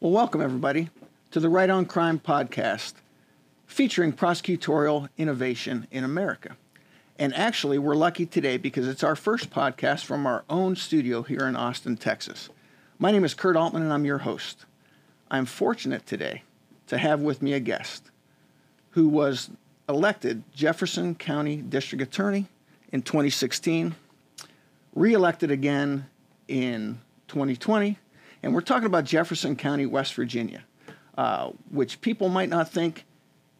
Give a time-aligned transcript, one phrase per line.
[0.00, 0.88] Well, welcome everybody
[1.30, 2.94] to the Right on Crime podcast
[3.66, 6.56] featuring prosecutorial innovation in America.
[7.18, 11.46] And actually, we're lucky today because it's our first podcast from our own studio here
[11.46, 12.48] in Austin, Texas.
[12.98, 14.64] My name is Kurt Altman and I'm your host.
[15.30, 16.44] I'm fortunate today
[16.86, 18.10] to have with me a guest
[18.90, 19.50] who was
[19.88, 22.46] elected Jefferson County District Attorney
[22.90, 23.94] in 2016,
[24.94, 26.06] reelected again
[26.48, 27.98] in 2020,
[28.42, 30.64] and we're talking about Jefferson County, West Virginia,
[31.16, 33.04] uh, which people might not think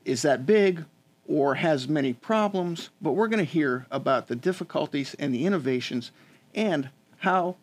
[0.04, 0.84] is that big
[1.26, 6.10] or has many problems, but we're going to hear about the difficulties and the innovations
[6.54, 7.56] and how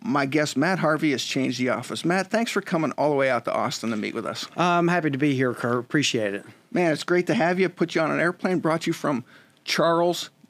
[0.00, 2.04] my guest Matt Harvey has changed the office.
[2.04, 4.46] Matt, thanks for coming all the way out to Austin to meet with us.
[4.56, 5.80] I'm happy to be here, Kurt.
[5.80, 6.46] Appreciate it.
[6.70, 7.68] Man, it's great to have you.
[7.68, 9.24] Put you on an airplane, brought you from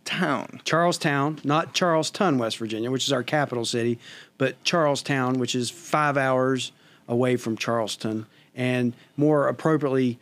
[0.08, 0.60] Charlestown.
[0.64, 3.98] Charlestown, not Charleston, West Virginia, which is our capital city,
[4.38, 6.72] but Charlestown, which is five hours
[7.08, 10.18] away from Charleston, and more appropriately,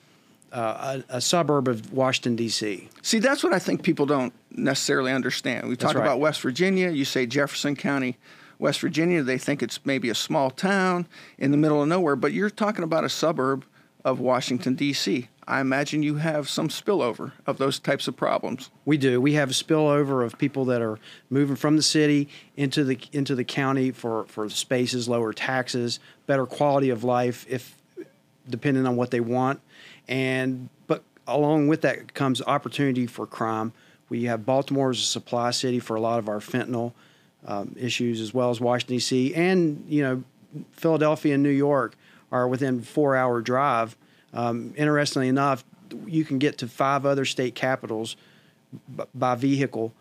[0.52, 2.88] uh, a, a, suburb of Washington, D.C.
[3.02, 5.68] See, that's what I think people don't necessarily understand.
[5.68, 6.02] We talk right.
[6.02, 8.16] about West Virginia, you say Jefferson County.
[8.58, 12.32] West Virginia, they think it's maybe a small town in the middle of nowhere, but
[12.32, 13.64] you're talking about a suburb
[14.04, 15.28] of Washington, D.C.
[15.48, 18.70] I imagine you have some spillover of those types of problems.
[18.84, 19.20] We do.
[19.20, 20.98] We have a spillover of people that are
[21.30, 26.46] moving from the city into the into the county for, for spaces, lower taxes, better
[26.46, 27.76] quality of life, if
[28.48, 29.60] depending on what they want.
[30.08, 33.72] And but along with that comes opportunity for crime.
[34.08, 36.92] We have Baltimore as a supply city for a lot of our fentanyl
[37.46, 39.34] um, issues, as well as Washington D.C.
[39.34, 40.24] and you know
[40.72, 41.96] Philadelphia and New York
[42.32, 43.96] are within four hour drive.
[44.36, 45.64] Um, interestingly enough,
[46.06, 48.16] you can get to five other state capitals
[48.94, 49.92] b- by vehicle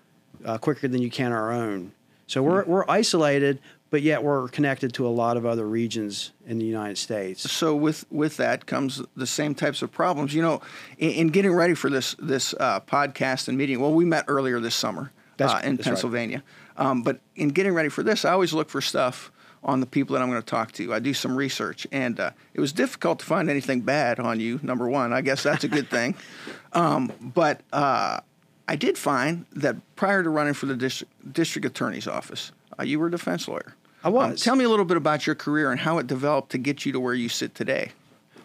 [0.44, 1.92] uh, quicker than you can our own.
[2.28, 2.72] So we're hmm.
[2.72, 6.98] we're isolated, but yet we're connected to a lot of other regions in the United
[6.98, 7.50] States.
[7.52, 10.34] So with with that comes the same types of problems.
[10.34, 10.62] You know,
[10.98, 14.60] in, in getting ready for this this uh, podcast and meeting, well, we met earlier
[14.60, 16.44] this summer uh, in Pennsylvania.
[16.78, 16.88] Right.
[16.88, 19.32] Um, but in getting ready for this, I always look for stuff
[19.66, 20.94] on the people that I'm going to talk to.
[20.94, 24.60] I do some research, and uh, it was difficult to find anything bad on you.
[24.62, 26.16] Number one, I guess that's a good thing.
[26.74, 28.20] Um, but uh,
[28.68, 33.00] I did find that prior to running for the district, district attorney's office, uh, you
[33.00, 33.76] were a defense lawyer.
[34.04, 34.32] I was.
[34.32, 36.86] Um, tell me a little bit about your career and how it developed to get
[36.86, 37.94] you to where you sit today.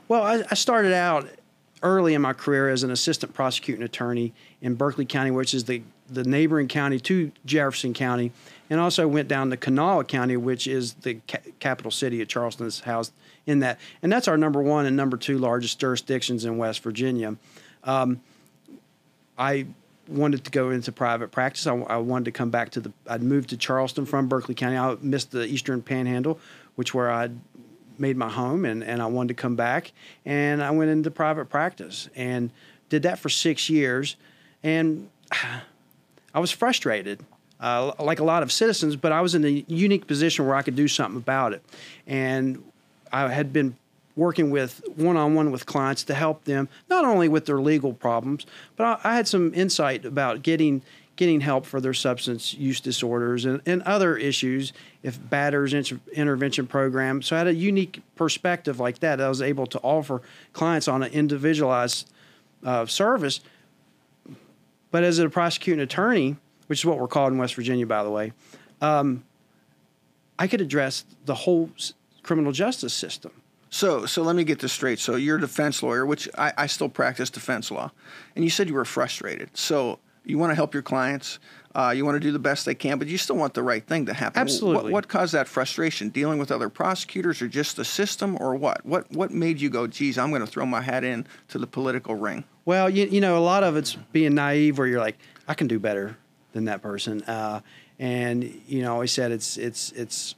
[0.07, 1.29] Well, I, I started out
[1.83, 5.83] early in my career as an assistant prosecuting attorney in Berkeley County, which is the
[6.09, 8.31] the neighboring county to Jefferson County,
[8.71, 12.67] and also went down to Kanawha County, which is the ca- capital city of Charleston
[12.67, 13.13] is housed
[13.47, 13.79] in that.
[14.01, 17.37] And that's our number one and number two largest jurisdictions in West Virginia.
[17.83, 18.21] Um,
[19.37, 19.67] I
[20.07, 21.67] wanted to go into private practice.
[21.67, 22.93] I, I, wanted to come back to the.
[23.09, 24.77] I'd moved to Charleston from Berkeley County.
[24.77, 26.39] I missed the Eastern Panhandle,
[26.77, 27.39] which where I'd
[27.99, 29.93] made my home, and, and I wanted to come back.
[30.25, 32.51] And I went into private practice and
[32.89, 34.17] did that for six years.
[34.63, 35.09] And
[36.35, 37.25] I was frustrated,
[37.61, 40.63] uh, like a lot of citizens, but I was in a unique position where I
[40.63, 41.63] could do something about it.
[42.07, 42.63] And
[43.13, 43.77] I had been
[44.17, 47.93] working with one on one with clients to help them not only with their legal
[47.93, 50.83] problems, but I, I, had some insight about getting
[51.17, 54.73] getting help for their substance use disorders and, and other issues,
[55.03, 57.21] if batters inter- intervention program.
[57.21, 59.21] So I had a unique perspective like that.
[59.21, 60.23] I was able to offer
[60.55, 62.11] clients on an individualized
[62.65, 63.41] uh, service
[64.91, 66.37] but as a prosecuting attorney,
[66.71, 68.33] which is what we're called in West Virginia, by the way,
[68.81, 69.25] um,
[70.39, 71.69] I could address the whole
[72.23, 73.33] criminal justice system.
[73.71, 75.01] So, so let me get this straight.
[75.01, 77.91] So, you're a defense lawyer, which I, I still practice defense law,
[78.37, 79.51] and you said you were frustrated.
[79.55, 81.41] So, you want to help your clients,
[81.75, 83.85] uh, you want to do the best they can, but you still want the right
[83.85, 84.41] thing to happen.
[84.41, 84.85] Absolutely.
[84.85, 86.11] What, what, caused that frustration?
[86.11, 88.87] Dealing with other prosecutors, or just the system, or what?
[88.87, 91.67] What what made you go, "Geez, I'm going to throw my hat in to the
[91.67, 92.45] political ring"?
[92.65, 95.67] Well, you, you know, a lot of it's being naive, where you're like, I can
[95.67, 96.17] do better
[96.53, 97.61] than that person, uh,
[97.99, 100.35] and you know, I always said it's it's it's.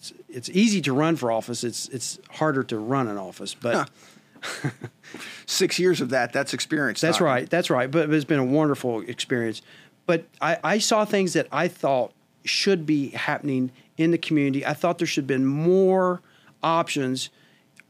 [0.00, 1.64] It's, it's easy to run for office.
[1.64, 4.70] It's it's harder to run an office, but huh.
[5.46, 7.00] six years of that that's experience.
[7.00, 7.50] That's right.
[7.50, 7.90] That's right.
[7.90, 9.60] But it's been a wonderful experience.
[10.06, 12.12] But I, I saw things that I thought
[12.44, 14.64] should be happening in the community.
[14.64, 16.22] I thought there should have been more
[16.62, 17.30] options,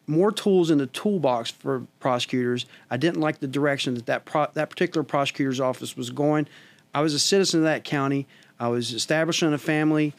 [0.07, 2.67] more tools in the toolbox for prosecutors.
[2.91, 6.49] I didn't like the direction that that, pro- that particular prosecutor's office was going.
[6.99, 8.27] I was a citizen of that county.
[8.59, 10.15] I was establishing a family.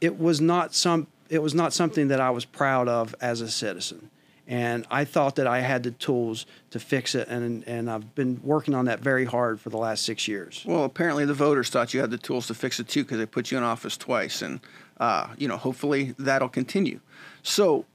[0.00, 1.08] It was not some.
[1.28, 4.08] It was not something that I was proud of as a citizen.
[4.46, 8.40] And I thought that I had the tools to fix it, and and I've been
[8.44, 10.62] working on that very hard for the last six years.
[10.64, 13.26] Well, apparently the voters thought you had the tools to fix it too because they
[13.26, 14.60] put you in office twice, and
[15.00, 17.00] uh, you know hopefully that'll continue.
[17.42, 17.86] So,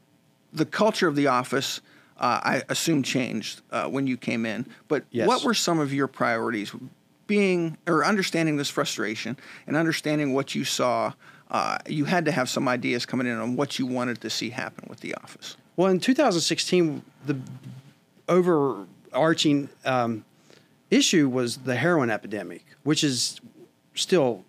[0.51, 1.79] the culture of the office,
[2.17, 4.67] uh, I assume, changed uh, when you came in.
[4.89, 5.25] But Yes.
[5.25, 6.75] what were some of your priorities,
[7.27, 9.37] being or understanding this frustration
[9.67, 11.13] and understanding what you saw?
[11.51, 14.49] Uh, you had to have some ideas coming in on what you wanted to see
[14.49, 15.55] happen with the office.
[15.75, 17.37] Well, in 2016, the
[18.27, 20.25] overarching um,
[20.89, 23.39] issue was the heroin epidemic, which is
[23.95, 24.43] still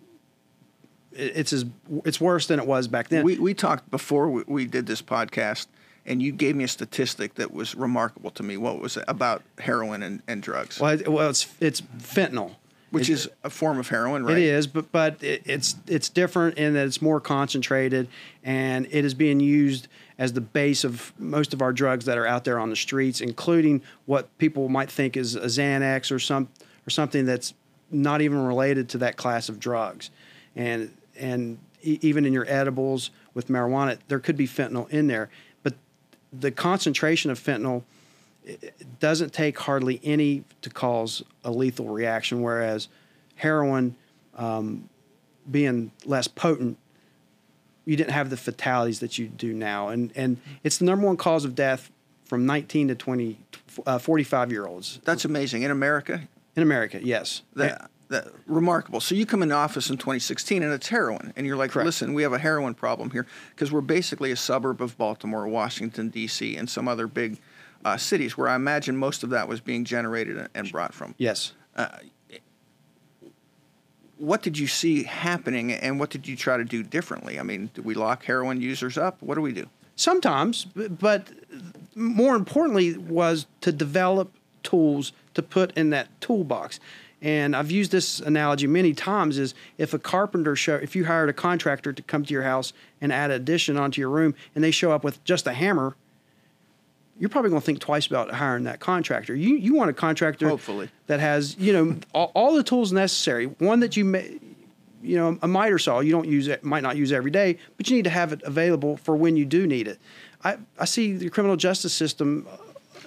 [1.11, 1.65] it's as
[2.03, 3.23] it's worse than it was back then.
[3.23, 5.67] We, we talked before we, we did this podcast,
[6.05, 8.57] and you gave me a statistic that was remarkable to me.
[8.57, 12.55] What was it about heroin and, and drugs, well, it- well, it's it's fentanyl.
[12.95, 14.37] Which It- is a form of heroin, right?
[14.37, 18.07] It is, but but it, it's it's different in that it's more concentrated,
[18.43, 19.87] and it is being used
[20.17, 23.19] as the base of most of our drugs that are out there on the streets,
[23.19, 26.47] including what people might think is a Xanax or some
[26.87, 27.53] or something that's
[27.91, 30.09] not even related to that class of drugs,
[30.55, 30.89] and
[31.19, 35.29] and e- even in your edibles with marijuana, there could be fentanyl in there,
[35.63, 35.73] but
[36.31, 37.83] the concentration of fentanyl
[38.45, 42.87] it doesn't take hardly any to cause a lethal reaction, whereas
[43.35, 43.95] heroin,
[44.35, 44.89] um,
[45.49, 46.77] being less potent,
[47.85, 49.89] you didn't have the fatalities that you do now.
[49.89, 51.91] And, and it's the number one cause of death
[52.23, 53.39] from 19 to 20,
[53.85, 55.61] uh, 45 year olds That's amazing.
[55.61, 56.21] In America,
[56.55, 57.43] in America, yes.
[57.55, 58.99] that, that remarkable.
[59.01, 61.85] So you come into office in 2016, and it's heroin, and you're like, Correct.
[61.85, 66.09] listen, we have a heroin problem here because we're basically a suburb of Baltimore, Washington
[66.09, 67.39] D.C., and some other big
[67.85, 71.13] uh, cities where I imagine most of that was being generated and brought from.
[71.17, 71.53] Yes.
[74.17, 77.39] what did you see happening and what did you try to do differently?
[77.39, 79.21] I mean, do we lock heroin users up?
[79.21, 79.67] What do we do?
[79.95, 81.29] Sometimes, but
[81.95, 84.33] more importantly was to develop
[84.63, 86.79] tools to put in that toolbox.
[87.21, 91.29] And I've used this analogy many times is if a carpenter show if you hired
[91.29, 94.63] a contractor to come to your house and add an addition onto your room and
[94.63, 95.95] they show up with just a hammer,
[97.17, 99.35] you're probably going to think twice about hiring that contractor.
[99.35, 100.89] You you want a contractor Hopefully.
[101.07, 103.45] that has, you know, all, all the tools necessary.
[103.45, 104.39] One that you may
[105.01, 107.87] you know, a miter saw you don't use it, might not use every day, but
[107.89, 109.99] you need to have it available for when you do need it.
[110.43, 112.57] I, I see the criminal justice system uh,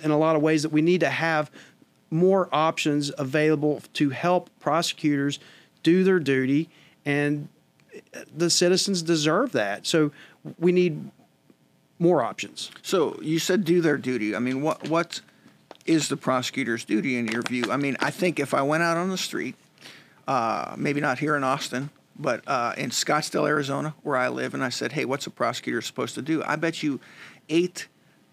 [0.03, 1.51] in a lot of ways that we need to have
[2.11, 5.41] more options available to help prosecutors
[5.83, 6.71] do their duty,
[7.05, 7.49] and
[8.35, 9.87] the citizens deserve that.
[9.87, 10.13] So
[10.59, 11.11] we need
[11.99, 12.71] more options.
[12.83, 14.35] So you said do their duty.
[14.35, 15.21] I mean, what what
[15.87, 17.65] is the prosecutor's duty in your view?
[17.71, 19.57] I mean, I think if I went out on the street,
[20.27, 24.63] uh, maybe not here in Austin, but uh, in Scottsdale, Arizona, where I live, and
[24.63, 27.01] I said, "Hey, what's a prosecutor supposed to do?" I bet you
[27.49, 27.89] eight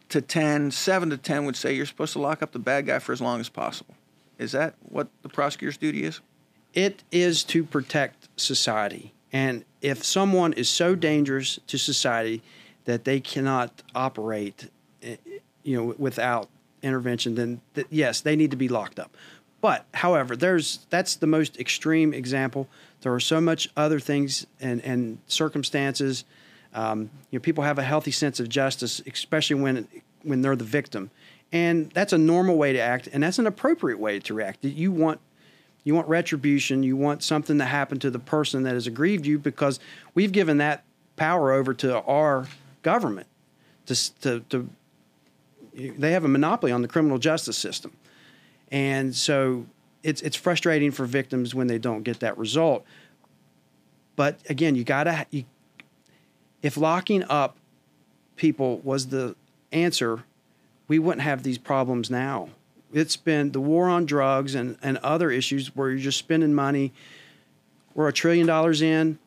[0.09, 2.99] to 10, 7 to ten would say you're supposed to lock up the bad guy
[2.99, 3.95] for as long as possible.
[4.37, 6.21] Is that what the prosecutor's duty is?
[6.75, 9.13] it is to protect society.
[9.31, 12.43] And if someone is so dangerous to society
[12.85, 14.69] that they cannot operate,
[15.03, 15.17] eh,
[15.63, 16.49] you know, without
[16.81, 19.15] intervention, then th- yes, they need to be locked up.
[19.61, 22.67] But however, there's that's the most extreme example.
[23.01, 26.23] There are so much other things and and circumstances.
[26.73, 29.87] Um, you know, people have a healthy sense of justice, especially when
[30.21, 31.09] when they're the victim,
[31.51, 34.63] and that's a normal way to act, and that's an appropriate way to react.
[34.63, 35.19] You want
[35.83, 36.83] you want retribution.
[36.83, 39.79] You want something to happen to the person that has aggrieved you because
[40.13, 40.83] we've given that
[41.15, 42.47] power over to our
[42.85, 43.27] government.
[43.87, 44.69] To, to, to
[45.75, 47.91] they have a monopoly on the criminal justice system,
[48.71, 49.65] and so
[50.01, 52.85] it's it's frustrating for victims when they don't get that result.
[54.15, 55.43] But again, you gotta you,
[56.61, 57.57] if locking up
[58.37, 59.35] people was the
[59.71, 60.23] answer,
[60.87, 62.49] we wouldn't have these problems now.
[62.93, 66.93] It's been the war on drugs and, and other issues where you're just spending money.
[67.93, 69.19] We're a trillion dollars in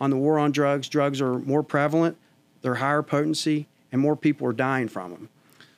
[0.00, 0.88] on the war on drugs.
[0.88, 2.16] Drugs are more prevalent,
[2.62, 5.28] they're higher potency, and more people are dying from them.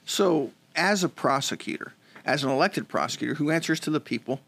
[0.04, 1.92] So, as a prosecutor,
[2.24, 4.40] as an elected prosecutor who answers to the people,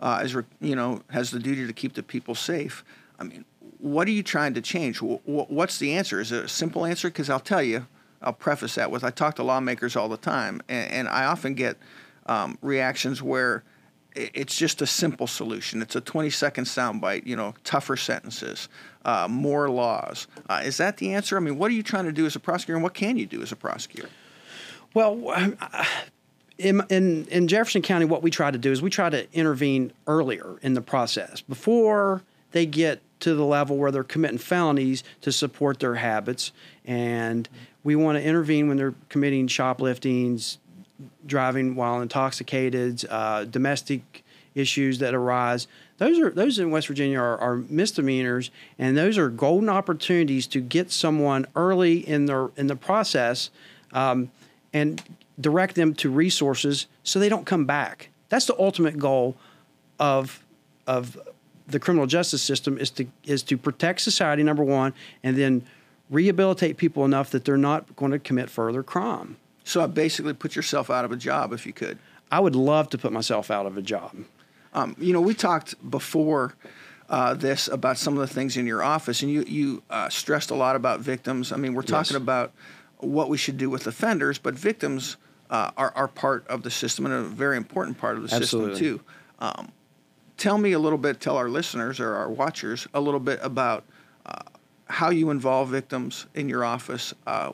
[0.00, 2.84] uh, as re- you know, has the duty to keep the people safe.
[3.18, 3.44] I mean,
[3.78, 4.98] what are you trying to change?
[4.98, 6.20] Wh- What's the answer?
[6.20, 7.08] Is it a simple answer?
[7.08, 7.86] Because I'll tell you,
[8.20, 11.54] I'll preface that with I talk to lawmakers all the time, and, and I often
[11.54, 11.76] get
[12.26, 13.64] um, reactions where
[14.14, 15.80] it's just a simple solution.
[15.80, 18.68] It's a 20 second soundbite, you know, tougher sentences,
[19.04, 20.26] uh, more laws.
[20.48, 21.36] Uh, is that the answer?
[21.36, 23.26] I mean, what are you trying to do as a prosecutor, and what can you
[23.26, 24.08] do as a prosecutor?
[24.94, 25.34] Well,
[26.58, 29.92] in, in, in Jefferson County, what we try to do is we try to intervene
[30.06, 35.32] earlier in the process before they get to the level where they're committing felonies to
[35.32, 36.52] support their habits.
[36.84, 37.48] And
[37.84, 40.58] we want to intervene when they're committing shopliftings,
[41.24, 45.66] driving while intoxicated, uh, domestic issues that arise.
[46.02, 50.60] Those are those in West Virginia are, are, misdemeanors, and those are golden opportunities to
[50.60, 53.50] get someone early in their in the process,
[53.92, 54.32] um,
[54.72, 55.00] and
[55.40, 58.08] direct them to resources so they don't come back.
[58.30, 59.36] That's the ultimate goal
[60.00, 60.42] of
[60.88, 61.20] of
[61.68, 65.64] the criminal justice system is to is to protect society number one, and then
[66.10, 69.36] rehabilitate people enough that they're not going to commit further crime.
[69.62, 72.00] So I basically, put yourself out of a job if you could.
[72.28, 74.16] I would love to put myself out of a job.
[74.74, 76.54] Um, you know, we talked before
[77.08, 80.50] uh, this about some of the things in your office, and you you uh, stressed
[80.50, 81.52] a lot about victims.
[81.52, 82.22] I mean, we're talking yes.
[82.22, 82.52] about
[82.98, 85.16] what we should do with offenders, but victims
[85.50, 88.74] uh, are are part of the system and a very important part of the Absolutely.
[88.74, 89.04] system too.
[89.40, 89.72] Um,
[90.38, 91.20] tell me a little bit.
[91.20, 93.84] Tell our listeners or our watchers a little bit about
[94.24, 94.42] uh,
[94.86, 97.52] how you involve victims in your office, uh,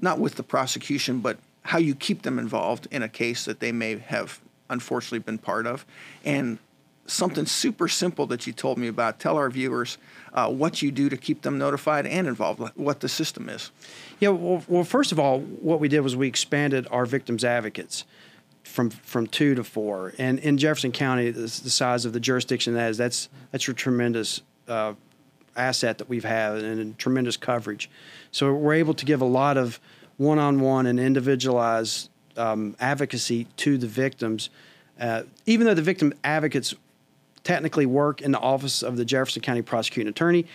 [0.00, 3.72] not with the prosecution, but how you keep them involved in a case that they
[3.72, 4.40] may have
[4.70, 5.84] unfortunately been part of.
[6.24, 6.58] And
[7.06, 9.20] something super simple that you told me about.
[9.20, 9.98] Tell our viewers
[10.32, 13.70] uh, what you do to keep them notified and involved, what the system is.
[14.20, 18.04] Yeah, well, well, first of all, what we did was we expanded our victims advocates
[18.62, 20.14] from from two to four.
[20.18, 23.74] And in Jefferson County, the, the size of the jurisdiction that is, that's that's a
[23.74, 24.94] tremendous uh,
[25.54, 27.90] asset that we've had and tremendous coverage.
[28.30, 29.78] So we're able to give a lot of
[30.16, 34.50] one-on-one and individualized um, advocacy to the victims.
[34.98, 36.74] Uh, even though the victim advocates
[37.42, 40.46] technically work in the office of the Jefferson County prosecuting attorney,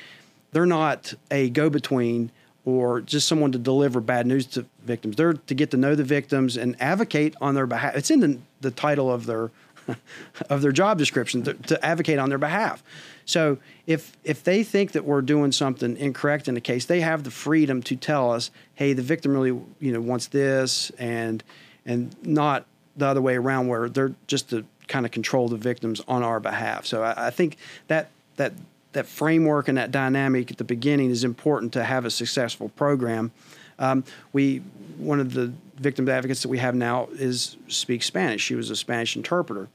[0.51, 2.31] they're not a go-between
[2.65, 5.15] or just someone to deliver bad news to victims.
[5.15, 7.95] They're to get to know the victims and advocate on their behalf.
[7.95, 9.51] It's in the, the title of their
[10.49, 12.83] of their job description to, to, advocate on their behalf.
[13.25, 13.57] So
[13.87, 17.31] if if they think that we're doing something incorrect in the case, they have the
[17.31, 21.43] freedom to tell us, "Hey, the victim really you know wants this," and
[21.89, 22.65] and not
[22.95, 26.39] the other way around where they're just to kind of control the victims on our
[26.39, 26.85] behalf.
[26.85, 28.53] So I, I think that that
[28.93, 33.31] that framework and that dynamic at the beginning is important to have a successful program.
[33.79, 34.03] Um,
[34.33, 34.59] we
[34.97, 38.41] one of the victim advocates that we have now is speaks Spanish.
[38.41, 39.67] She was a Spanish interpreter,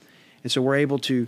[0.45, 1.27] and so we're able to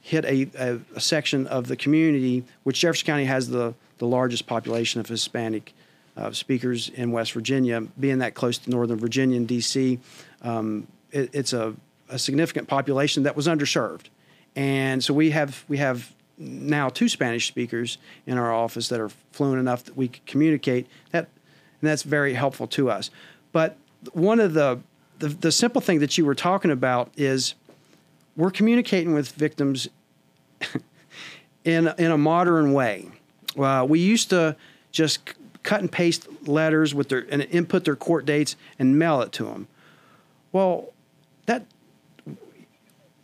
[0.00, 4.46] hit a, a, a section of the community, which Jefferson County has the the largest
[4.46, 5.72] population of Hispanic
[6.16, 7.80] uh, speakers in West Virginia.
[7.98, 9.98] Being that close to Northern Virginia and D.C.,
[10.42, 11.74] um, it, it's a,
[12.08, 14.06] a significant population that was underserved,
[14.56, 19.08] and so we have we have now two Spanish speakers in our office that are
[19.32, 20.86] fluent enough that we can communicate.
[21.12, 21.28] That
[21.80, 23.10] and that's very helpful to us.
[23.52, 23.76] But
[24.12, 24.80] one of the
[25.18, 27.54] the, the simple thing that you were talking about is
[28.36, 29.88] we're communicating with victims
[31.64, 33.10] in in a modern way.
[33.58, 34.56] Uh, we used to
[34.90, 39.32] just cut and paste letters with their and input their court dates and mail it
[39.32, 39.66] to them.
[40.52, 40.92] Well,
[41.46, 41.66] that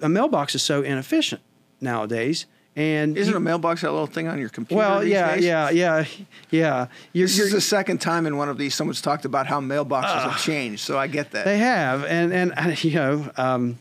[0.00, 1.42] a mailbox is so inefficient
[1.80, 4.78] nowadays and isn't you, a mailbox that little thing on your computer?
[4.78, 5.44] Well, yeah, days?
[5.44, 6.04] yeah, yeah,
[6.50, 6.86] yeah.
[7.12, 9.60] You're, this you're, is the second time in one of these someone's talked about how
[9.60, 10.80] mailboxes uh, have changed.
[10.82, 13.78] So I get that they have, and and you know, um,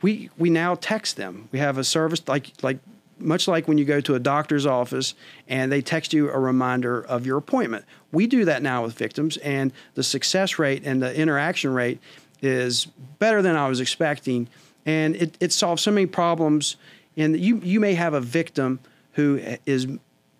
[0.00, 1.48] we we now text them.
[1.52, 2.78] We have a service like like
[3.20, 5.14] much like when you go to a doctor's office
[5.48, 7.84] and they text you a reminder of your appointment.
[8.12, 12.00] We do that now with victims, and the success rate and the interaction rate
[12.40, 12.86] is
[13.18, 14.48] better than I was expecting,
[14.86, 16.76] and it, it solves so many problems
[17.18, 18.78] and you you may have a victim
[19.12, 19.88] who is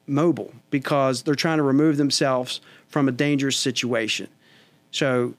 [0.06, 4.28] mobile because they're trying to remove themselves from a dangerous situation.
[4.92, 5.34] So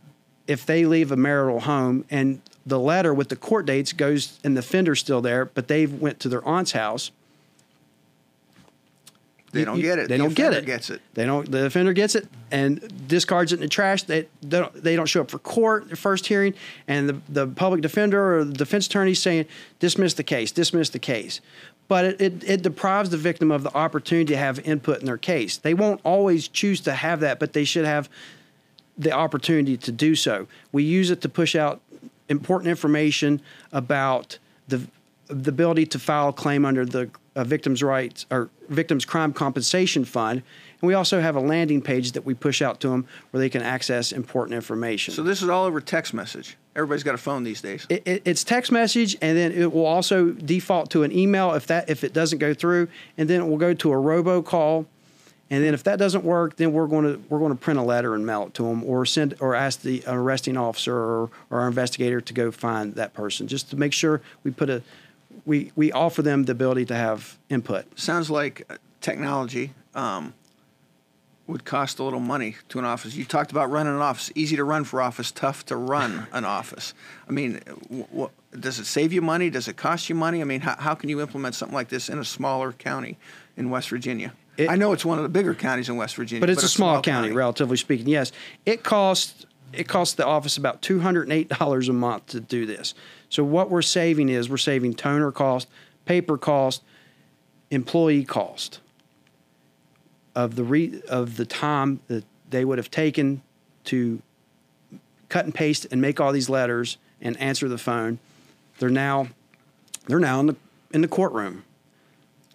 [0.46, 4.56] if they leave a marital home and the letter with the court dates goes and
[4.56, 7.10] the offender's still there, but they've went to their aunt's house,
[9.52, 10.10] they don't get it.
[10.10, 10.66] They the don't get it.
[10.66, 11.02] Gets it.
[11.14, 11.50] They don't.
[11.50, 14.04] The offender gets it and discards it in the trash.
[14.04, 14.84] They, they don't.
[14.84, 15.88] They don't show up for court.
[15.88, 16.54] Their first hearing,
[16.88, 19.46] and the the public defender or the defense attorney saying
[19.80, 21.42] dismiss the case, dismiss the case.
[21.88, 25.18] But it, it, it deprives the victim of the opportunity to have input in their
[25.18, 25.58] case.
[25.58, 28.10] They won't always choose to have that, but they should have
[28.96, 30.48] the opportunity to do so.
[30.72, 31.82] We use it to push out
[32.28, 33.42] important information
[33.72, 34.38] about
[34.68, 34.88] the
[35.28, 37.10] the ability to file a claim under the
[37.40, 40.44] uh, victims' rights or victims' crime compensation fund.
[40.82, 43.50] And we also have a landing page that we push out to them where they
[43.50, 45.14] can access important information.
[45.14, 46.58] So this is all over text message.
[46.76, 47.86] Everybody's got a phone these days.
[47.90, 51.68] It, it, it's text message, and then it will also default to an email if
[51.68, 54.86] that if it doesn't go through, and then it will go to a robocall.
[55.52, 57.84] And then if that doesn't work, then we're going to we're going to print a
[57.84, 61.62] letter and mail it to them, or send or ask the arresting officer or, or
[61.62, 64.82] our investigator to go find that person, just to make sure we put a
[65.46, 68.00] we we offer them the ability to have input.
[68.00, 68.70] Sounds like
[69.02, 70.34] technology um,
[71.48, 73.16] would cost a little money to an office.
[73.16, 74.32] You talked about running an office.
[74.36, 76.94] Easy to run for office, tough to run an office.
[77.28, 77.60] I mean,
[78.58, 79.50] does it save you money?
[79.50, 80.42] Does it cost you money?
[80.42, 83.18] I mean, how, how can you implement something like this in a smaller county
[83.58, 84.34] in West Virginia?
[84.58, 86.66] It, I know it's one of the bigger counties in West Virginia, but it's but
[86.66, 88.08] a, small, small county, county, relatively speaking.
[88.08, 88.32] Yes,
[88.66, 92.40] it costs it costs the office about two hundred and eight dollars a month to
[92.40, 92.94] do this.
[93.30, 95.68] So what we're saving is we're saving toner cost,
[96.06, 96.82] paper cost,
[97.70, 98.80] employee cost
[100.36, 103.42] of the re, of the time that they would have taken
[103.86, 104.22] to
[105.28, 108.20] cut and paste and make all these letters and answer the phone.
[108.80, 109.28] They're now
[110.08, 110.56] they're now in the
[110.92, 111.64] in the courtroom.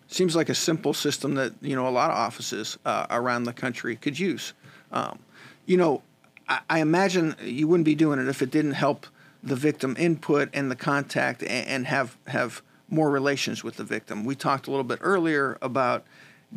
[0.09, 3.52] Seems like a simple system that you know a lot of offices uh, around the
[3.52, 4.52] country could use.
[4.92, 5.18] Um,
[5.66, 6.02] you know,
[6.48, 9.06] I, I, imagine you wouldn't be doing it if it didn't help
[9.42, 14.24] the victim input and the contact and, and have have more relations with the victim.
[14.24, 16.04] We talked a little bit earlier about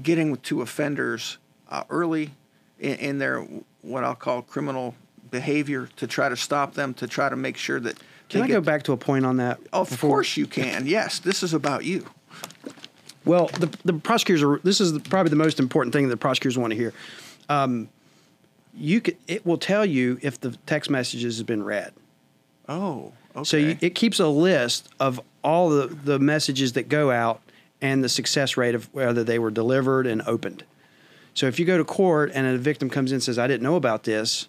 [0.01, 1.37] getting to offenders
[1.69, 2.31] uh, early
[2.79, 3.47] in, in, their
[3.81, 4.95] what I'll call criminal
[5.31, 7.97] behavior to try to stop them, to try to make sure that.
[8.29, 9.59] Can I go back to a point on that?
[9.71, 10.09] Of before?
[10.09, 10.85] course you can.
[10.85, 12.05] Yes, this is about you.
[13.23, 14.59] Well, the, the prosecutors are.
[14.63, 16.93] This is probably the most important thing that prosecutors want to hear.
[17.49, 17.89] Um,
[18.77, 21.93] you could, it will tell you if the text messages have been read.
[22.69, 23.43] Oh, okay.
[23.43, 27.41] So you, it keeps a list of all the, the messages that go out
[27.81, 30.63] and the success rate of whether they were delivered and opened.
[31.33, 33.61] So if you go to court and a victim comes in and says, "I didn't
[33.61, 34.47] know about this,"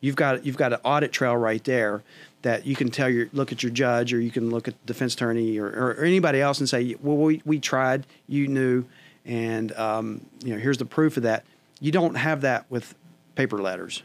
[0.00, 2.02] you've got you've got an audit trail right there
[2.42, 4.92] that you can tell your look at your judge or you can look at the
[4.92, 8.84] defense attorney or, or, or anybody else and say, "Well, we, we tried, you knew,
[9.24, 11.44] and um, you know here's the proof of that."
[11.78, 12.94] You don't have that with
[13.36, 14.02] paper letters.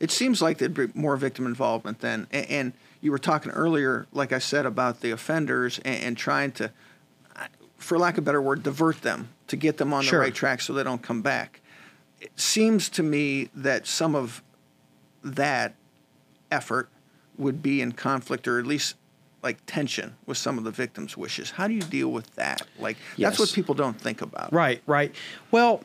[0.00, 4.06] It seems like there'd be more victim involvement then, and, and you were talking earlier,
[4.12, 6.72] like I said, about the offenders and, and trying to
[7.82, 10.20] for lack of a better word, divert them to get them on sure.
[10.20, 11.60] the right track so they don't come back.
[12.20, 14.42] It seems to me that some of
[15.24, 15.74] that
[16.50, 16.88] effort
[17.36, 18.94] would be in conflict or at least
[19.42, 21.50] like tension with some of the victims' wishes.
[21.50, 22.62] How do you deal with that?
[22.78, 23.30] Like yes.
[23.30, 24.52] that's what people don't think about.
[24.52, 25.12] Right, right.
[25.50, 25.82] Well,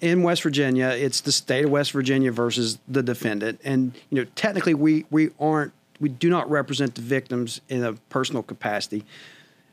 [0.00, 4.30] in West Virginia, it's the state of West Virginia versus the defendant, and you know
[4.34, 9.04] technically we we aren't we do not represent the victims in a personal capacity.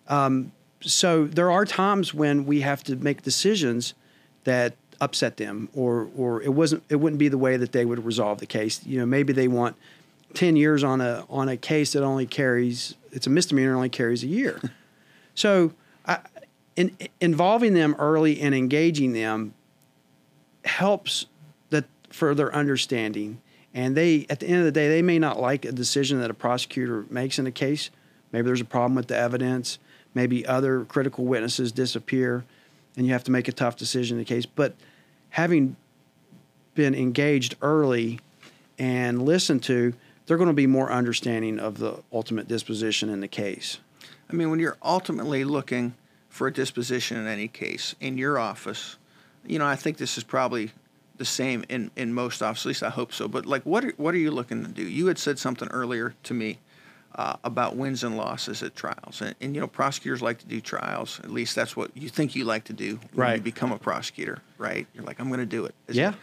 [0.08, 3.94] Um, so there are times when we have to make decisions
[4.44, 8.04] that upset them, or or it wasn't it wouldn't be the way that they would
[8.06, 8.86] resolve the case.
[8.86, 9.76] You know, maybe they want
[10.34, 14.24] ten years on a on a case that only carries it's a misdemeanor only carries
[14.24, 14.62] a year.
[15.36, 15.74] so,
[16.06, 16.20] I,
[16.76, 19.54] in, involving them early and engaging them
[20.66, 21.26] helps
[21.70, 23.42] that further understanding.
[23.74, 26.30] And they, at the end of the day, they may not like a decision that
[26.30, 27.90] a prosecutor makes in a case.
[28.32, 29.80] Maybe there's a problem with the evidence
[30.14, 32.44] maybe other critical witnesses disappear,
[32.96, 34.46] and you have to make a tough decision in the case.
[34.46, 34.76] But
[35.30, 35.76] having
[36.76, 38.20] been engaged early
[38.78, 39.94] and listened to,
[40.26, 43.80] they're going to be more understanding of the ultimate disposition in the case.
[44.30, 45.96] I mean, when you're ultimately looking
[46.30, 48.98] for a disposition in any case in your office,
[49.46, 50.72] you know, I think this is probably
[51.18, 52.66] the same in, in most offices.
[52.66, 53.28] At least I hope so.
[53.28, 54.84] But like, what are, what are you looking to do?
[54.84, 56.60] You had said something earlier to me
[57.16, 59.22] uh, about wins and losses at trials.
[59.22, 61.20] And, and, you know, prosecutors like to do trials.
[61.24, 63.36] At least that's what you think you like to do when right.
[63.38, 64.88] you become a prosecutor, right?
[64.94, 65.76] You're like, I'm going to do it.
[65.88, 66.10] yeah.
[66.10, 66.16] It?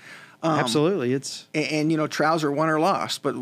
[0.43, 3.23] Um, Absolutely, it's and, and, you know trials are won or lost.
[3.23, 3.35] But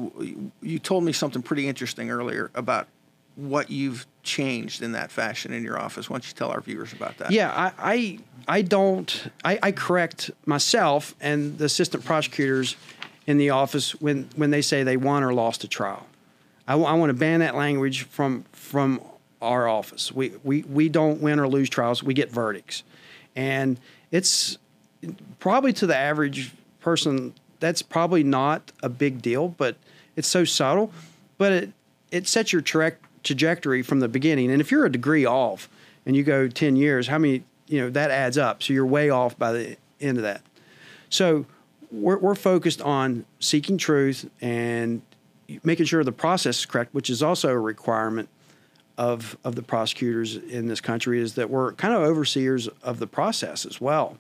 [0.61, 2.89] you told me something pretty interesting earlier about
[3.37, 6.09] what you've changed in that fashion in your office.
[6.09, 7.33] Why don't you tell our viewers about that?
[7.33, 8.19] Yeah, I I,
[8.59, 12.77] I don't I, I correct myself and the assistant prosecutors
[13.27, 16.07] in the office when when they say they won or lost a trial.
[16.67, 19.01] I, I want to ban that language from from
[19.41, 20.13] our office.
[20.13, 22.03] We, we we don't win or lose trials.
[22.03, 22.83] We get verdicts,
[23.35, 24.59] and it's
[25.39, 29.77] probably to the average person that's probably not a big deal, but
[30.17, 30.93] it's so subtle.
[31.39, 31.73] But it
[32.11, 32.97] it sets your tra-
[33.29, 34.51] trajectory from the beginning.
[34.51, 35.69] And if you're a degree off
[36.05, 38.63] and you go ten years, how many you know that adds up.
[38.63, 40.41] So you're way off by the end of that.
[41.11, 41.47] So
[41.93, 45.03] we're, we're focused on seeking truth and
[45.63, 48.29] making sure the process is correct, which is also a requirement
[48.97, 53.07] of of the prosecutors in this country, is that we're kind of overseers of the
[53.07, 54.17] process as well,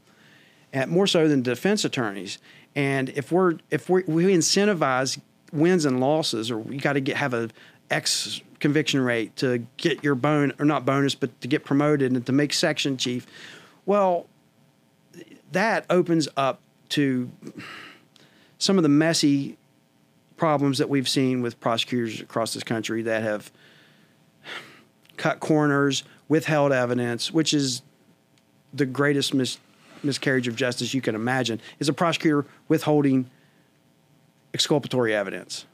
[0.72, 2.38] and more so than defense attorneys.
[2.76, 5.18] And if we're if we we incentivize
[5.52, 7.48] wins and losses, or you got to get have a
[7.90, 12.24] X conviction rate to get your bone or not bonus, but to get promoted and
[12.26, 13.26] to make section chief,
[13.86, 14.26] well,
[15.52, 17.30] that opens up to
[18.58, 19.56] some of the messy
[20.36, 23.50] problems that we've seen with prosecutors across this country that have
[25.16, 27.82] cut corners, withheld evidence, which is
[28.72, 29.58] the greatest mis-
[30.02, 33.28] miscarriage of justice you can imagine, is a prosecutor withholding
[34.54, 35.66] exculpatory evidence.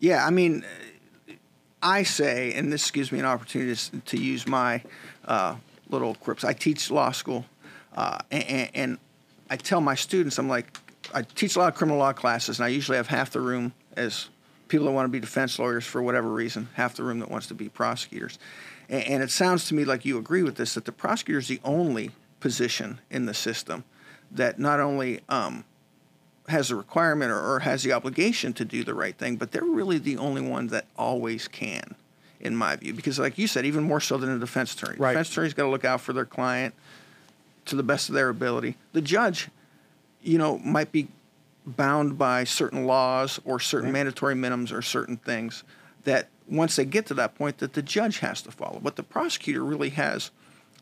[0.00, 0.64] Yeah, I mean,
[1.82, 4.82] I say, and this gives me an opportunity to, to use my
[5.26, 5.56] uh,
[5.88, 6.44] little quips.
[6.44, 7.44] I teach law school,
[7.96, 8.98] uh, and, and
[9.48, 10.78] I tell my students, I'm like,
[11.14, 13.72] I teach a lot of criminal law classes, and I usually have half the room
[13.96, 14.28] as
[14.68, 17.46] people that want to be defense lawyers for whatever reason, half the room that wants
[17.46, 18.38] to be prosecutors.
[18.88, 21.48] And, and it sounds to me like you agree with this that the prosecutor is
[21.48, 22.10] the only
[22.40, 23.84] position in the system
[24.30, 25.64] that not only um,
[26.48, 29.62] has a requirement or, or, has the obligation to do the right thing, but they're
[29.62, 31.94] really the only one that always can,
[32.40, 32.94] in my view.
[32.94, 34.96] Because, like you said, even more so than a defense attorney.
[34.98, 35.12] Right.
[35.12, 36.74] Defense attorney's got to look out for their client
[37.66, 38.76] to the best of their ability.
[38.92, 39.48] The judge,
[40.22, 41.08] you know, might be
[41.66, 43.92] bound by certain laws or certain right.
[43.94, 45.64] mandatory minimums or certain things
[46.04, 48.80] that once they get to that point that the judge has to follow.
[48.82, 50.30] But the prosecutor really has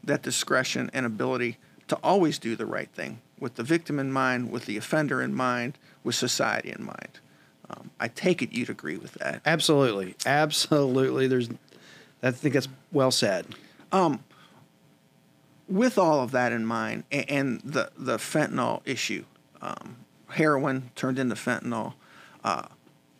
[0.05, 4.51] that discretion and ability to always do the right thing with the victim in mind,
[4.51, 7.21] with the offender in mind, with society in mind.
[7.69, 9.41] Um, I take it you'd agree with that.
[9.45, 11.27] Absolutely, absolutely.
[11.27, 11.49] There's,
[12.23, 13.47] I think that's well said.
[13.93, 14.23] Um,
[15.69, 19.25] with all of that in mind, and, and the the fentanyl issue,
[19.61, 19.97] um,
[20.29, 21.95] heroin turned into fentanyl.
[22.45, 22.67] Uh,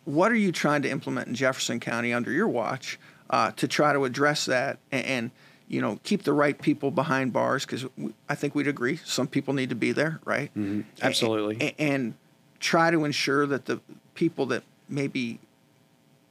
[0.05, 2.97] what are you trying to implement in Jefferson County under your watch
[3.29, 5.31] uh, to try to address that and, and
[5.67, 7.85] you know, keep the right people behind bars because
[8.29, 10.49] I think we'd agree some people need to be there, right?
[10.55, 10.81] Mm-hmm.
[11.01, 11.61] Absolutely.
[11.61, 12.13] And, and,
[12.59, 13.79] try to ensure that the
[14.15, 15.39] people that maybe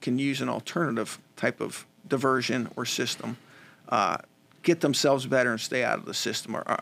[0.01, 3.37] can use an alternative type of diversion or system
[3.90, 4.16] uh,
[4.64, 6.57] get themselves better and stay out of the system.
[6.57, 6.77] Or, uh,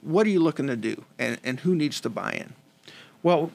[0.00, 2.52] what are you looking to do, and, and who needs to buy in?
[3.22, 3.50] Well,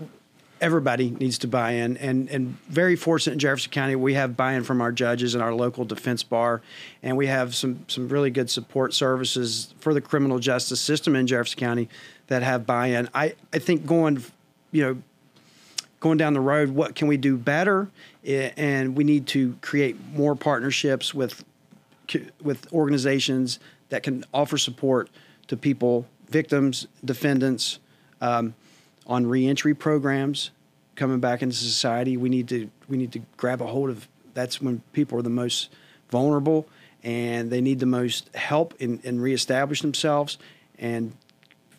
[0.63, 1.97] everybody needs to buy in.
[1.97, 5.54] And and very fortunate in Jefferson County we have buy-in from our judges and our
[5.54, 6.62] local defense bar.
[7.04, 11.28] And we have some some really good support services for the criminal justice system in
[11.28, 11.89] Jefferson County
[12.28, 13.10] that have buy-in.
[13.13, 14.23] I I think going
[14.71, 15.02] you know
[15.99, 17.89] going down the road what can we do better?
[18.26, 21.43] And we need to create more partnerships with
[22.41, 25.10] with organizations that can offer support
[25.47, 27.80] to people victims defendants.
[28.21, 28.56] Um,
[29.08, 30.52] on reentry programs
[30.96, 32.18] coming back into society.
[32.18, 34.08] We need to we need to grab a hold of.
[34.34, 35.70] That's when people are the most
[36.10, 36.68] vulnerable
[37.04, 40.38] and they need the most help in, in reestablish themselves
[40.80, 41.16] and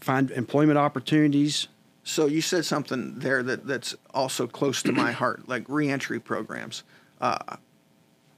[0.00, 1.68] find employment opportunities.
[2.04, 6.84] So you said something there that, that's also close to my heart, like reentry programs.
[7.20, 7.56] Uh,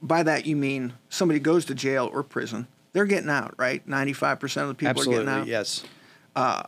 [0.01, 3.85] by that you mean somebody goes to jail or prison, they're getting out, right?
[3.87, 5.47] Ninety-five percent of the people Absolutely, are getting out.
[5.47, 5.83] Yes.
[6.35, 6.63] Uh,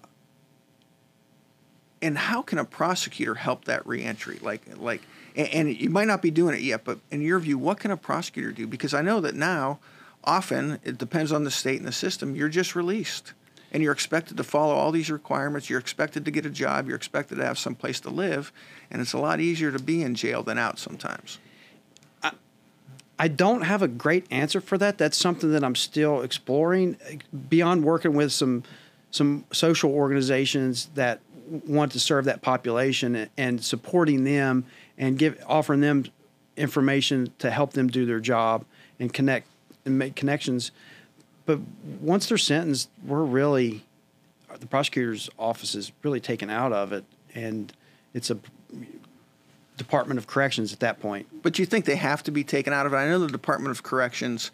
[2.01, 4.39] and how can a prosecutor help that reentry?
[4.41, 5.01] Like, like,
[5.35, 7.91] and, and you might not be doing it yet, but in your view, what can
[7.91, 8.67] a prosecutor do?
[8.67, 9.79] Because I know that now,
[10.23, 12.35] often it depends on the state and the system.
[12.35, 13.33] You're just released,
[13.71, 15.69] and you're expected to follow all these requirements.
[15.69, 16.87] You're expected to get a job.
[16.87, 18.51] You're expected to have some place to live,
[18.89, 21.39] and it's a lot easier to be in jail than out sometimes.
[23.21, 24.97] I don't have a great answer for that.
[24.97, 26.97] That's something that I'm still exploring.
[27.49, 28.63] Beyond working with some
[29.11, 31.19] some social organizations that
[31.67, 34.65] want to serve that population and supporting them
[34.97, 36.05] and give offering them
[36.57, 38.65] information to help them do their job
[38.99, 39.47] and connect
[39.85, 40.71] and make connections.
[41.45, 41.59] But
[42.01, 43.85] once they're sentenced, we're really
[44.59, 47.71] the prosecutor's office is really taken out of it, and
[48.13, 48.37] it's a
[49.77, 51.27] Department of Corrections at that point.
[51.41, 52.97] But you think they have to be taken out of it?
[52.97, 54.51] I know the Department of Corrections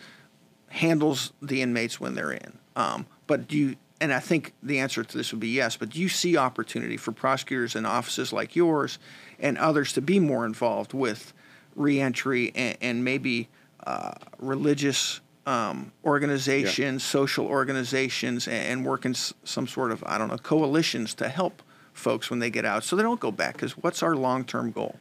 [0.69, 5.03] handles the inmates when they're in, um, but do you and I think the answer
[5.03, 8.55] to this would be yes, but do you see opportunity for prosecutors and offices like
[8.55, 8.99] yours
[9.39, 11.33] and others to be more involved with
[11.75, 13.47] reentry and, and maybe
[13.85, 17.11] uh, religious um, organizations, yeah.
[17.11, 21.29] social organizations, and, and work in s- some sort of, I don't know, coalitions to
[21.29, 21.61] help
[21.93, 23.53] folks when they get out so they don't go back?
[23.53, 24.99] Because what's our long term goal?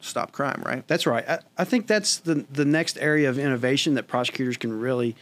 [0.00, 0.86] Stop crime, right?
[0.86, 1.28] That's right.
[1.28, 5.16] I, I think that's the, the next area of innovation that prosecutors can really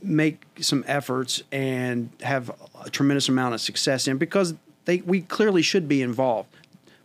[0.00, 2.50] make some efforts and have
[2.84, 6.48] a tremendous amount of success in because they we clearly should be involved.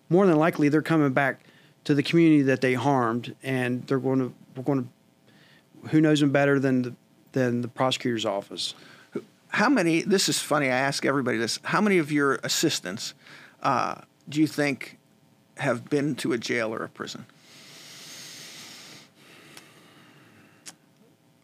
[0.09, 1.41] More than likely, they're coming back
[1.83, 6.19] to the community that they harmed, and they're going to we're going to who knows
[6.19, 6.93] them better than the,
[7.33, 8.73] than the prosecutor's office.
[9.49, 10.01] How many?
[10.01, 10.67] This is funny.
[10.67, 11.59] I ask everybody this.
[11.63, 13.13] How many of your assistants
[13.63, 14.97] uh, do you think
[15.57, 17.25] have been to a jail or a prison?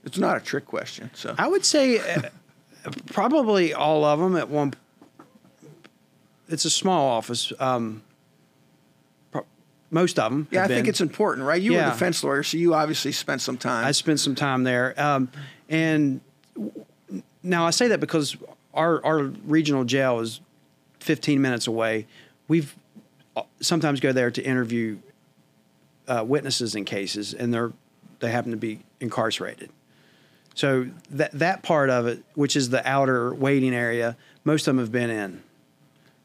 [0.04, 1.10] It's not a trick question.
[1.14, 2.30] So I would say uh,
[3.08, 4.74] probably all of them at one.
[6.50, 7.54] It's a small office.
[7.60, 8.04] Um,
[9.32, 9.46] pro-
[9.92, 10.48] most of them.
[10.52, 11.62] Yeah, I have think it's important, right?
[11.62, 13.86] You were a defense lawyer, so you obviously spent some time.
[13.86, 15.30] I spent some time there, um,
[15.70, 16.20] and
[16.56, 16.86] w-
[17.42, 18.36] now I say that because
[18.74, 20.42] our our regional jail is
[21.00, 22.08] 15 minutes away.
[22.50, 22.76] We've
[23.38, 24.98] uh, sometimes go there to interview
[26.08, 27.72] uh, witnesses in cases, and they're
[28.20, 29.70] they happen to be incarcerated.
[30.56, 34.80] So that that part of it, which is the outer waiting area, most of them
[34.84, 35.44] have been in.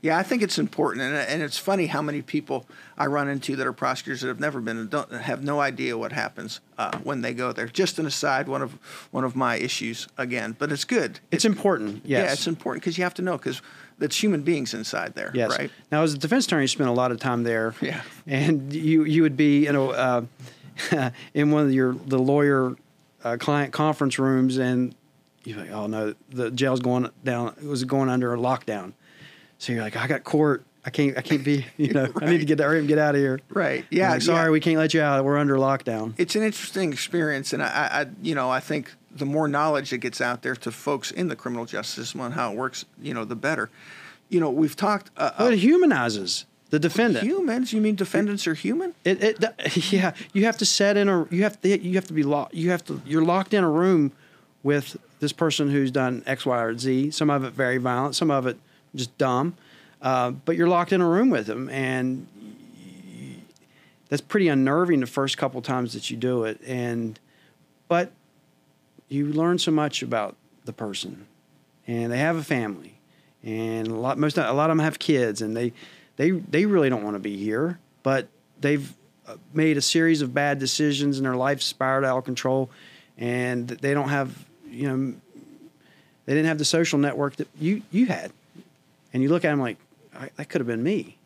[0.00, 3.56] Yeah, I think it's important, and, and it's funny how many people I run into
[3.56, 6.96] that are prosecutors that have never been and don't have no idea what happens uh,
[7.02, 7.66] when they go there.
[7.66, 8.78] Just an aside, one of
[9.10, 11.18] one of my issues again, but it's good.
[11.32, 12.02] It's important.
[12.04, 12.24] Yes.
[12.26, 13.60] Yeah, it's important because you have to know because
[13.98, 15.50] that's human beings inside there, Yes.
[15.58, 15.72] right?
[15.90, 17.74] Now, as a defense attorney, you spent a lot of time there.
[17.80, 18.02] Yeah.
[18.24, 20.22] And you you would be you know uh,
[21.34, 22.76] in one of your the lawyer
[23.24, 24.94] uh, client conference rooms, and
[25.44, 27.54] you're like, oh no, the jail's going down.
[27.61, 28.92] It was going under a lockdown.
[29.59, 30.64] So you're like, I got court.
[30.85, 31.18] I can't.
[31.18, 31.66] I can't be.
[31.76, 33.40] You know, I need to get hurry and get out of here.
[33.50, 33.85] Right.
[33.90, 34.12] Yeah.
[34.12, 34.50] Like, Sorry, yeah.
[34.50, 35.24] we can't let you out.
[35.24, 36.14] We're under lockdown.
[36.16, 39.98] it's an interesting experience, and I, I, you know, I think the more knowledge that
[39.98, 43.12] gets out there to folks in the criminal justice system on how it works, you
[43.14, 43.68] know, the better.
[44.28, 45.11] You know, we've talked.
[45.16, 47.24] Uh, Well, uh, it humanizes the defendant.
[47.24, 47.72] humans?
[47.72, 48.94] You mean defendants are human?
[49.04, 52.12] It, it, yeah, you have to set in a, you have to, you have to
[52.12, 54.12] be locked, you have to, you're locked in a room
[54.62, 57.11] with this person who's done X, Y, or Z.
[57.12, 58.59] Some of it very violent, some of it
[58.94, 59.54] just dumb.
[60.00, 62.26] Uh, but you're locked in a room with them, and
[64.09, 66.61] that's pretty unnerving the first couple times that you do it.
[66.66, 67.18] And,
[67.88, 68.12] but
[69.09, 71.26] you learn so much about the person,
[71.87, 72.98] and they have a family,
[73.42, 75.72] and a lot, most, a lot of them have kids, and they,
[76.18, 78.28] they, they really don't want to be here, but
[78.61, 78.92] they've
[79.26, 82.68] uh, made a series of bad decisions, and their life spiraled out of control,
[83.16, 85.14] and they don't have, you know,
[86.26, 88.33] they didn't have the social network that you you had,
[89.14, 89.78] and you look at them like,
[90.37, 91.16] that could have been me.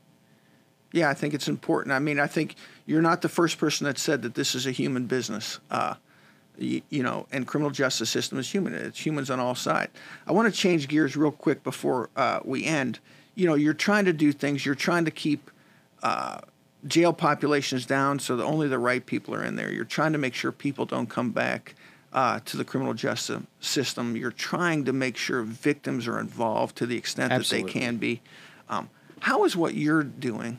[0.92, 1.92] Yeah, I think it's important.
[1.92, 2.54] I mean, I think
[2.86, 5.58] you're not the first person that said that this is a human business.
[5.70, 5.94] Uh,
[6.58, 8.74] you, you know, and criminal justice system is human.
[8.74, 9.90] It's humans on all sides.
[10.26, 12.98] I want to change gears real quick before uh, we end.
[13.34, 14.64] You know, you're trying to do things.
[14.66, 15.50] You're trying to keep
[16.02, 16.40] uh,
[16.86, 19.72] jail populations down so that only the right people are in there.
[19.72, 21.74] You're trying to make sure people don't come back
[22.12, 24.16] uh, to the criminal justice system.
[24.16, 27.72] You're trying to make sure victims are involved to the extent Absolutely.
[27.72, 28.20] that they can be.
[28.68, 28.90] Um,
[29.20, 30.58] how is what you're doing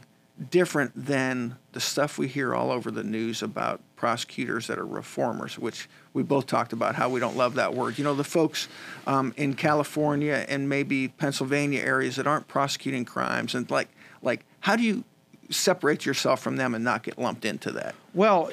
[0.50, 5.60] different than the stuff we hear all over the news about prosecutors that are reformers,
[5.60, 7.98] which we both talked about how we don't love that word.
[7.98, 8.68] You know, the folks
[9.06, 13.90] um, in California and maybe Pennsylvania areas that aren't prosecuting crimes, and like,
[14.22, 15.04] like, how do you
[15.50, 17.96] separate yourself from them and not get lumped into that?
[18.14, 18.52] Well,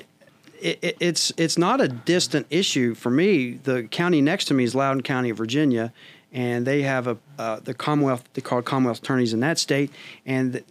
[0.61, 3.53] it, it, it's it's not a distant issue for me.
[3.53, 5.93] The county next to me is Loudoun County, Virginia,
[6.33, 9.90] and they have a uh, the Commonwealth they call Commonwealth attorneys in that state,
[10.27, 10.62] and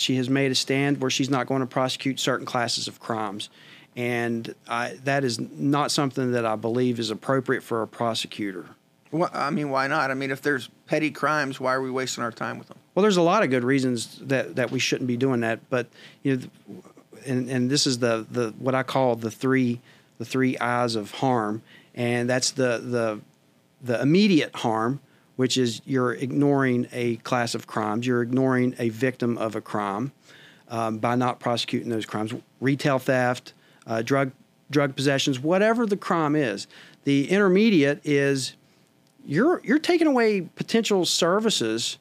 [0.00, 3.50] she has made a stand where she's not going to prosecute certain classes of crimes,
[3.96, 8.66] and I, that is not something that I believe is appropriate for a prosecutor.
[9.10, 10.10] Well, I mean, why not?
[10.10, 12.78] I mean, if there's petty crimes, why are we wasting our time with them?
[12.94, 15.86] Well, there's a lot of good reasons that, that we shouldn't be doing that, but
[16.22, 16.82] you know,
[17.26, 19.80] and and this is the the what I call the three
[20.18, 21.62] the three I's of harm,
[21.94, 23.20] and that's the the
[23.82, 25.00] the immediate harm,
[25.38, 30.10] which is you're ignoring a class of crimes, you're ignoring a victim of a crime
[30.66, 33.52] um, by not prosecuting those crimes, retail theft,
[33.86, 34.32] uh, drug
[34.68, 36.66] drug possessions, whatever the crime is.
[37.04, 38.56] The intermediate is
[39.24, 41.98] you're you're taking away potential services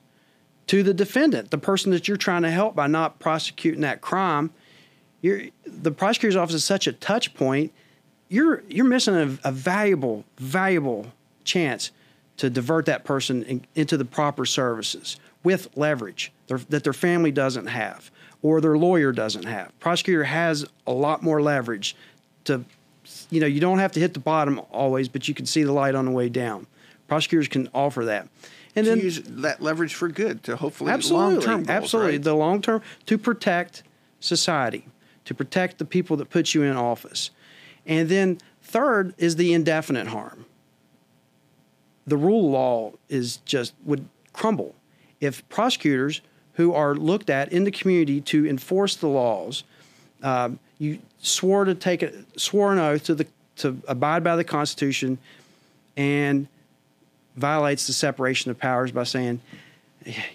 [0.66, 4.50] to the defendant, the person that you're trying to help by not prosecuting that crime.
[5.22, 7.72] You're, the prosecutor's office is such a touch point.
[8.30, 11.92] You're you're missing a, a valuable valuable chance
[12.38, 17.32] to divert that person in, into the proper services with leverage their, that their family
[17.32, 19.78] doesn't have or their lawyer doesn't have.
[19.80, 21.96] Prosecutor has a lot more leverage
[22.46, 22.64] to,
[23.30, 25.72] you know, you don't have to hit the bottom always, but you can see the
[25.72, 26.68] light on the way down.
[27.08, 28.28] Prosecutors can offer that.
[28.76, 32.24] And then use that leverage for good to hopefully absolutely, long-term absolutely, right?
[32.24, 33.82] the long term to protect
[34.20, 34.86] society,
[35.26, 37.32] to protect the people that put you in office,
[37.88, 40.46] and then third is the indefinite harm.
[42.08, 44.74] The rule of law is just would crumble.
[45.20, 46.22] If prosecutors
[46.54, 49.64] who are looked at in the community to enforce the laws,
[50.24, 54.44] um, you swore to take a swore an oath to the to abide by the
[54.44, 55.18] Constitution,
[55.96, 56.48] and
[57.36, 59.42] violates the separation of powers by saying,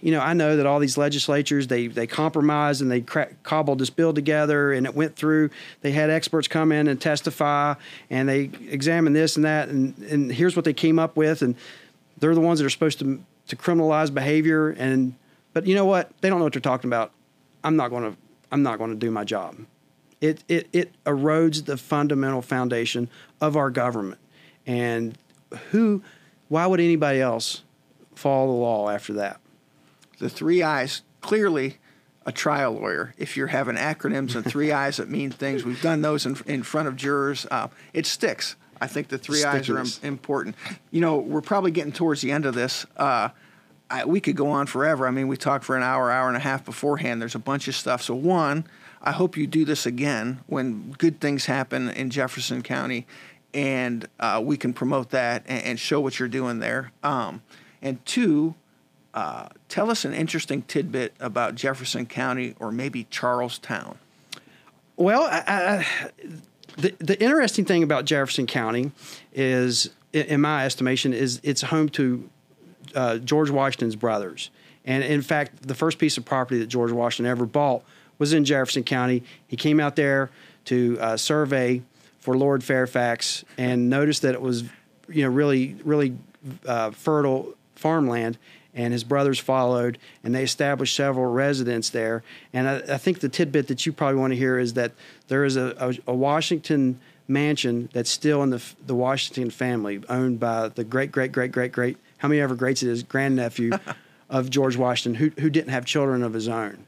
[0.00, 3.90] you know, I know that all these legislatures they they compromised and they cobbled this
[3.90, 5.50] bill together and it went through.
[5.80, 7.74] They had experts come in and testify
[8.10, 11.54] and they examined this and that and and here's what they came up with and
[12.18, 15.14] they're the ones that are supposed to to criminalize behavior and
[15.52, 16.10] but you know what?
[16.20, 17.12] They don't know what they're talking about.
[17.64, 18.16] I'm not going to
[18.50, 19.56] I'm not going to do my job.
[20.20, 23.08] It, it, it erodes the fundamental foundation
[23.40, 24.20] of our government.
[24.66, 25.18] And
[25.70, 26.02] who,
[26.48, 27.62] why would anybody else
[28.14, 29.40] follow the law after that?
[30.22, 31.78] The three I's clearly
[32.24, 33.12] a trial lawyer.
[33.18, 36.62] If you're having acronyms and three I's that mean things, we've done those in, in
[36.62, 37.44] front of jurors.
[37.50, 38.54] Uh, it sticks.
[38.80, 40.54] I think the three I's are Im- important.
[40.92, 42.86] You know, we're probably getting towards the end of this.
[42.96, 43.30] Uh,
[43.90, 45.08] I, we could go on forever.
[45.08, 47.20] I mean, we talked for an hour, hour and a half beforehand.
[47.20, 48.00] There's a bunch of stuff.
[48.00, 48.64] So, one,
[49.02, 53.08] I hope you do this again when good things happen in Jefferson County
[53.52, 56.92] and uh, we can promote that and, and, show what you're doing there.
[57.02, 57.42] Um,
[57.82, 58.54] and two,
[59.14, 63.98] uh, tell us an interesting tidbit about Jefferson County or maybe Charles Town.
[64.96, 65.86] Well, I, I,
[66.76, 68.92] the, the interesting thing about Jefferson County
[69.32, 72.28] is, in my estimation, is it's home to
[72.94, 74.50] uh, George Washington's brothers.
[74.84, 77.84] And in fact, the first piece of property that George Washington ever bought
[78.18, 79.22] was in Jefferson County.
[79.46, 80.30] He came out there
[80.66, 81.82] to uh, survey
[82.18, 84.64] for Lord Fairfax and noticed that it was,
[85.08, 86.16] you know, really, really
[86.66, 88.38] uh, fertile farmland.
[88.74, 92.22] And his brothers followed, and they established several residents there.
[92.54, 94.92] And I, I think the tidbit that you probably want to hear is that
[95.28, 95.74] there is a,
[96.06, 101.12] a, a Washington mansion that's still in the the Washington family, owned by the great,
[101.12, 103.72] great, great, great, great how many ever greats it is, grandnephew
[104.30, 106.86] of George Washington, who who didn't have children of his own.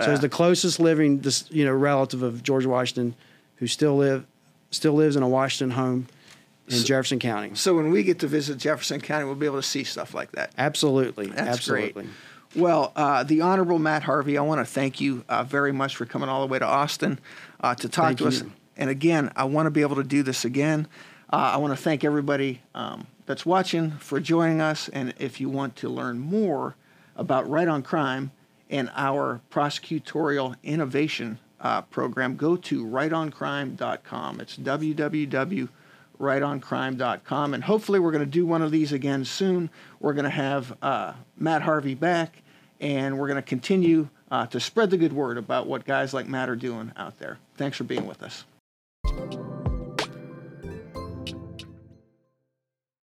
[0.00, 3.14] So he's the closest living, this you know, relative of George Washington,
[3.56, 4.26] who still live,
[4.72, 6.08] still lives in a Washington home
[6.68, 7.54] in so, Jefferson County.
[7.54, 10.32] So when we get to visit Jefferson County, we'll be able to see stuff like
[10.32, 10.52] that.
[10.56, 11.92] Absolutely, That's absolutely.
[12.04, 12.06] Great.
[12.56, 16.06] Well, uh, the Honorable Matt Harvey, I want to thank you uh, very much for
[16.06, 17.18] coming all the way to Austin
[17.60, 18.28] uh, to talk thank to you.
[18.28, 18.42] us.
[18.76, 20.86] And again, I want to be able to do this again.
[21.32, 24.88] Uh, I want to thank everybody um, that's watching for joining us.
[24.88, 26.76] And if you want to learn more
[27.16, 28.30] about Right on Crime
[28.70, 34.40] and our prosecutorial innovation uh, program, go to rightoncrime.com.
[34.40, 34.56] It's
[36.18, 37.54] www.rightoncrime.com.
[37.54, 39.70] And hopefully, we're going to do one of these again soon.
[40.00, 42.42] We're going to have uh, Matt Harvey back,
[42.80, 46.26] and we're going to continue uh, to spread the good word about what guys like
[46.26, 47.38] Matt are doing out there.
[47.56, 48.44] Thanks for being with us.